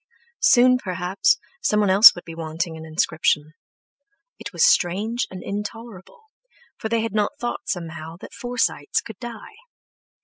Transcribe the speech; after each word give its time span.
Soon 0.39 0.79
perhaps, 0.79 1.37
someone 1.61 1.91
else 1.91 2.15
would 2.15 2.23
be 2.25 2.33
wanting 2.33 2.75
an 2.75 2.85
inscription. 2.87 3.53
It 4.39 4.51
was 4.51 4.65
strange 4.65 5.27
and 5.29 5.43
intolerable, 5.43 6.23
for 6.79 6.89
they 6.89 7.01
had 7.01 7.13
not 7.13 7.37
thought 7.39 7.69
somehow, 7.69 8.17
that 8.17 8.33
Forsytes 8.33 8.99
could 9.01 9.19
die. 9.19 9.57